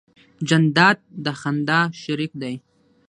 [0.47, 2.55] جانداد د خندا شریک دی.